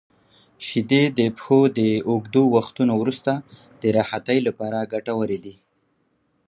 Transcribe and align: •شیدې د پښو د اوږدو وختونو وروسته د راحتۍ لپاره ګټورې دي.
•شیدې 0.67 1.03
د 1.17 1.19
پښو 1.35 1.59
د 1.79 1.81
اوږدو 2.09 2.43
وختونو 2.55 2.93
وروسته 3.01 3.31
د 3.81 3.83
راحتۍ 3.97 4.39
لپاره 4.47 4.89
ګټورې 4.93 5.39
دي. 5.45 5.55